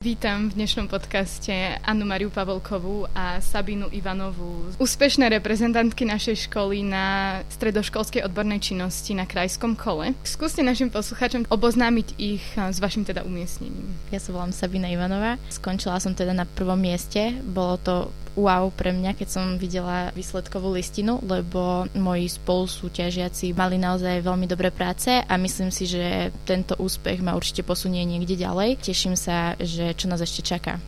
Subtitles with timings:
[0.00, 1.52] Vítam v dnešnom podcaste
[1.84, 9.28] Annu Mariu Pavolkovú a Sabinu Ivanovú, úspešné reprezentantky našej školy na stredoškolskej odbornej činnosti na
[9.28, 10.16] krajskom kole.
[10.24, 13.92] Skúste našim poslucháčom oboznámiť ich s vašim teda umiestnením.
[14.08, 17.36] Ja sa volám Sabina Ivanová, skončila som teda na prvom mieste.
[17.44, 18.08] Bolo to
[18.38, 24.70] wow pre mňa, keď som videla výsledkovú listinu, lebo moji spolusúťažiaci mali naozaj veľmi dobré
[24.70, 28.82] práce a myslím si, že tento úspech ma určite posunie niekde ďalej.
[28.82, 30.78] Teším sa, že čo nás ešte čaká.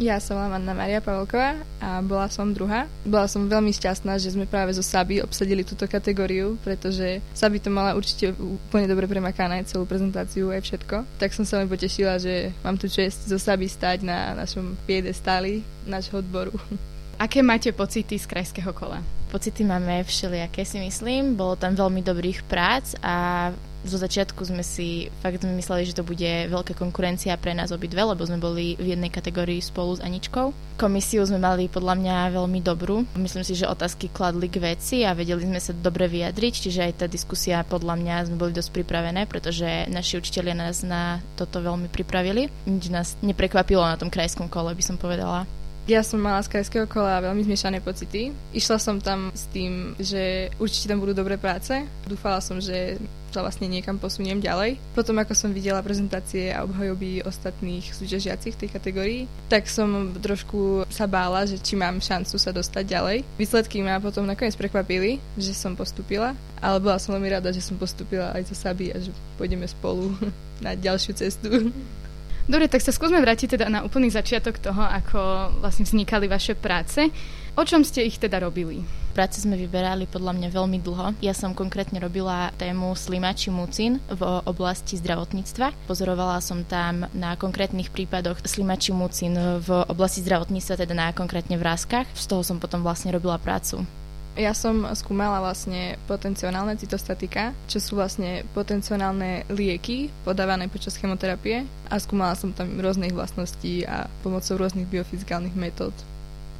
[0.00, 2.88] Ja volám Anna Maria Pavelková a bola som druhá.
[3.04, 7.68] Bola som veľmi šťastná, že sme práve zo Saby obsadili túto kategóriu, pretože Saby to
[7.68, 11.04] mala určite úplne dobre premakané, celú prezentáciu aj všetko.
[11.20, 15.60] Tak som sa veľmi potešila, že mám tu čest zo Saby stať na našom piedestáli
[15.84, 16.56] nášho odboru.
[17.20, 19.04] Aké máte pocity z krajského kola?
[19.28, 21.36] Pocity máme všelijaké si myslím.
[21.36, 23.52] Bolo tam veľmi dobrých prác a
[23.84, 28.00] zo začiatku sme si fakt sme mysleli, že to bude veľká konkurencia pre nás obidve,
[28.00, 30.52] lebo sme boli v jednej kategórii spolu s Aničkou.
[30.80, 33.04] Komisiu sme mali podľa mňa veľmi dobrú.
[33.20, 37.04] Myslím si, že otázky kladli k veci a vedeli sme sa dobre vyjadriť, čiže aj
[37.04, 41.92] tá diskusia podľa mňa sme boli dosť pripravené, pretože naši učiteľia nás na toto veľmi
[41.92, 42.48] pripravili.
[42.64, 45.44] Nič nás neprekvapilo na tom krajskom kole, by som povedala.
[45.90, 48.30] Ja som mala z krajského kola veľmi zmiešané pocity.
[48.54, 51.82] Išla som tam s tým, že určite tam budú dobré práce.
[52.06, 52.94] Dúfala som, že
[53.34, 54.78] sa vlastne niekam posuniem ďalej.
[54.94, 61.10] Potom ako som videla prezentácie a obhajoby ostatných súťažiacich tej kategórii, tak som trošku sa
[61.10, 63.18] bála, že či mám šancu sa dostať ďalej.
[63.34, 67.74] Výsledky ma potom nakoniec prekvapili, že som postupila, ale bola som veľmi rada, že som
[67.74, 70.14] postupila aj zo Saby a že pôjdeme spolu
[70.62, 71.74] na ďalšiu cestu.
[72.48, 77.12] Dobre, tak sa skúsme vrátiť teda na úplný začiatok toho, ako vlastne vznikali vaše práce.
[77.58, 78.80] O čom ste ich teda robili?
[79.10, 81.18] Práce sme vyberali podľa mňa veľmi dlho.
[81.18, 85.74] Ja som konkrétne robila tému slimači mucin v oblasti zdravotníctva.
[85.90, 92.06] Pozorovala som tam na konkrétnych prípadoch slimači mucin v oblasti zdravotníctva, teda na konkrétne vrázkach.
[92.14, 93.82] Z toho som potom vlastne robila prácu.
[94.38, 101.98] Ja som skúmala vlastne potenciálne cytostatika, čo sú vlastne potenciálne lieky podávané počas chemoterapie a
[101.98, 105.92] skúmala som tam rôznych vlastností a pomocou rôznych biofyzikálnych metód.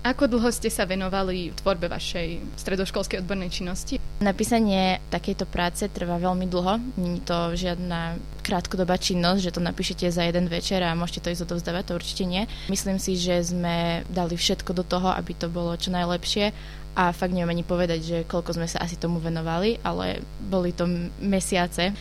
[0.00, 4.00] Ako dlho ste sa venovali tvorbe vašej stredoškolskej odbornej činnosti?
[4.24, 6.80] Napísanie takejto práce trvá veľmi dlho.
[6.96, 11.44] Není to žiadna krátkodobá činnosť, že to napíšete za jeden večer a môžete to ísť
[11.44, 12.48] odovzdávať, to určite nie.
[12.72, 16.48] Myslím si, že sme dali všetko do toho, aby to bolo čo najlepšie
[16.96, 20.88] a fakt neviem ani povedať, že koľko sme sa asi tomu venovali, ale boli to
[21.20, 21.92] mesiace.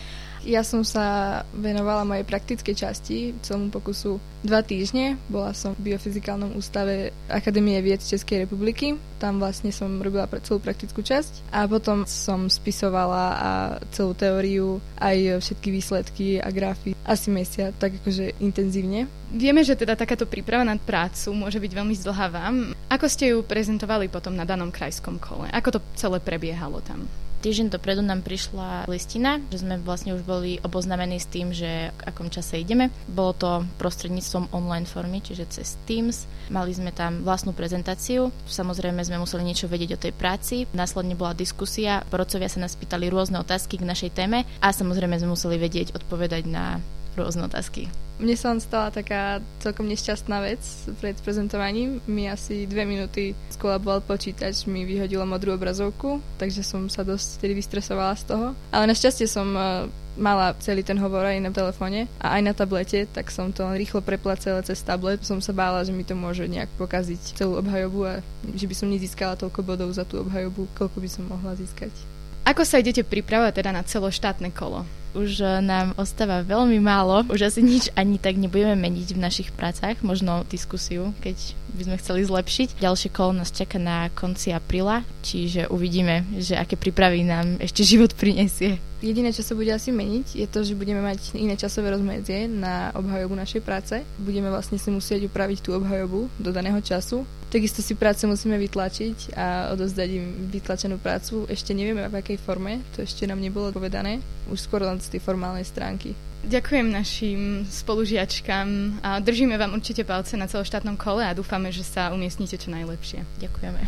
[0.47, 5.19] Ja som sa venovala mojej praktickej časti, celom pokusu dva týždne.
[5.27, 8.95] Bola som v biofyzikálnom ústave Akadémie vied Českej republiky.
[9.19, 13.49] Tam vlastne som robila celú praktickú časť a potom som spisovala a
[13.91, 16.95] celú teóriu, aj všetky výsledky a grafy.
[17.03, 19.11] Asi mesiac, tak akože intenzívne.
[19.29, 22.49] Vieme, že teda takáto príprava na prácu môže byť veľmi zdlhavá.
[22.87, 25.51] Ako ste ju prezentovali potom na danom krajskom kole?
[25.51, 27.05] Ako to celé prebiehalo tam?
[27.39, 31.99] Týždeň dopredu nám prišla listina, že sme vlastne už boli oboznamení s tým, že v
[32.03, 32.91] akom čase ideme.
[33.07, 36.27] Bolo to prostredníctvom online formy, čiže cez Teams.
[36.51, 38.35] Mali sme tam vlastnú prezentáciu.
[38.43, 40.67] Samozrejme sme museli niečo vedieť o tej práci.
[40.75, 45.31] Následne bola diskusia, porodcovia sa nás pýtali rôzne otázky k našej téme a samozrejme sme
[45.31, 46.83] museli vedieť odpovedať na
[47.17, 47.89] rôzne otázky.
[48.19, 50.59] Mne sa stala taká celkom nešťastná vec
[50.99, 52.03] pred prezentovaním.
[52.03, 57.55] Mi asi dve minúty skolaboval počítač, mi vyhodilo modrú obrazovku, takže som sa dosť tedy
[57.55, 58.47] vystresovala z toho.
[58.75, 59.87] Ale našťastie som e,
[60.19, 63.79] mala celý ten hovor aj na telefóne a aj na tablete, tak som to len
[63.79, 65.23] rýchlo prepla celé cez tablet.
[65.23, 68.13] Som sa bála, že mi to môže nejak pokaziť celú obhajobu a
[68.51, 71.95] že by som nezískala toľko bodov za tú obhajobu, koľko by som mohla získať.
[72.43, 74.98] Ako sa idete pripravovať teda na celoštátne kolo?
[75.17, 79.49] Už e, nám ostáva veľmi málo, už asi nič ani tak nebudeme meniť v našich
[79.53, 81.37] prácach, možno diskusiu, keď
[81.77, 82.81] by sme chceli zlepšiť.
[82.81, 88.13] Ďalšie kolo nás čaká na konci apríla, čiže uvidíme, že aké prípravy nám ešte život
[88.17, 88.81] prinesie.
[88.99, 92.91] Jediné, čo sa bude asi meniť, je to, že budeme mať iné časové rozmedzie na
[92.91, 93.95] obhajobu našej práce.
[94.19, 97.23] Budeme vlastne si musieť upraviť tú obhajobu do daného času.
[97.47, 101.47] Takisto si práce musíme vytlačiť a odozdať im vytlačenú prácu.
[101.47, 104.19] Ešte nevieme v akej forme, to ešte nám nebolo povedané.
[104.51, 106.11] Už skôr len z tej formálnej stránky.
[106.39, 112.11] Ďakujem našim spolužiačkám a držíme vám určite palce na celoštátnom kole a dúfame, že sa
[112.11, 113.23] umiestnite čo najlepšie.
[113.43, 113.81] Ďakujeme.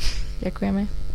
[0.43, 1.10] Ďakujeme.